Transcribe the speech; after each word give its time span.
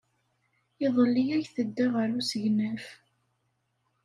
Iḍelli 0.85 1.23
ay 1.35 1.45
tedda 1.55 1.87
ɣer 1.95 2.09
usegnaf. 2.19 2.85